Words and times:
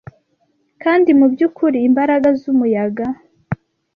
kandi 0.83 1.09
mubyukuri 1.19 1.79
imbaraga 1.89 2.27
zumuyaga 2.39 3.05